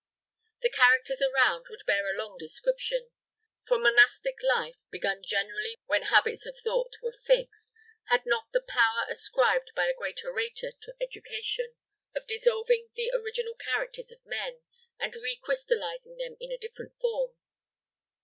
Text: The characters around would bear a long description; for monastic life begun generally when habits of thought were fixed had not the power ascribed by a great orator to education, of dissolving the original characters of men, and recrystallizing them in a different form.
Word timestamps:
The 0.63 0.71
characters 0.71 1.21
around 1.21 1.67
would 1.69 1.83
bear 1.85 2.09
a 2.09 2.17
long 2.17 2.35
description; 2.39 3.11
for 3.67 3.77
monastic 3.77 4.33
life 4.41 4.77
begun 4.89 5.21
generally 5.23 5.75
when 5.85 6.01
habits 6.09 6.47
of 6.47 6.57
thought 6.57 6.93
were 7.03 7.11
fixed 7.11 7.71
had 8.05 8.25
not 8.25 8.51
the 8.51 8.63
power 8.67 9.05
ascribed 9.07 9.71
by 9.75 9.85
a 9.85 9.93
great 9.93 10.25
orator 10.25 10.71
to 10.71 10.95
education, 10.99 11.75
of 12.15 12.25
dissolving 12.25 12.89
the 12.95 13.11
original 13.13 13.53
characters 13.53 14.09
of 14.11 14.25
men, 14.25 14.63
and 14.97 15.13
recrystallizing 15.13 16.17
them 16.17 16.35
in 16.39 16.51
a 16.51 16.57
different 16.57 16.97
form. 16.99 17.35